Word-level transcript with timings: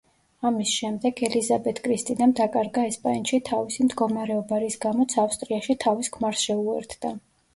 ამის 0.49 0.69
შემდეგ 0.75 1.19
ელიზაბეთ 1.27 1.81
კრისტინამ 1.87 2.31
დაკარგა 2.39 2.85
ესპანეთში 2.91 3.39
თავისი 3.51 3.85
მდგომარეობა, 3.89 4.61
რის 4.65 4.77
გამოც 4.87 5.15
ავსტრიაში 5.25 5.79
თავის 5.87 6.13
ქმარს 6.19 6.47
შეუერთდა. 6.49 7.13